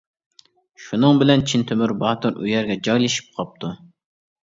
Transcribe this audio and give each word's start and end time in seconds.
شۇنىڭ 0.85 1.19
بىلەن 1.19 1.45
چىن 1.53 1.67
تۆمۈر 1.73 1.95
باتۇر 2.01 2.43
ئۇ 2.43 2.51
يەرگە 2.55 2.81
جايلىشىپ 2.91 3.33
قاپتۇ. 3.39 3.75